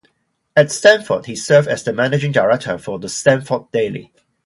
[0.55, 4.11] At Stanford he served as managing editor for "The Stanford Daily".